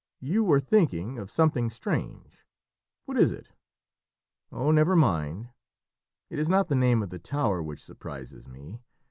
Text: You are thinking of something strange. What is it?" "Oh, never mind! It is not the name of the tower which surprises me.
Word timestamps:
You 0.19 0.51
are 0.51 0.59
thinking 0.59 1.19
of 1.19 1.29
something 1.29 1.69
strange. 1.69 2.43
What 3.05 3.17
is 3.19 3.31
it?" 3.31 3.49
"Oh, 4.51 4.71
never 4.71 4.95
mind! 4.95 5.49
It 6.31 6.39
is 6.39 6.49
not 6.49 6.69
the 6.69 6.75
name 6.75 7.03
of 7.03 7.11
the 7.11 7.19
tower 7.19 7.61
which 7.61 7.83
surprises 7.83 8.47
me. 8.47 8.79